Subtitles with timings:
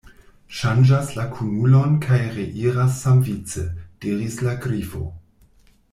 [0.59, 3.67] "Ŝanĝas la kunulon kaj reiras samvice,"
[4.07, 5.03] diris la Grifo.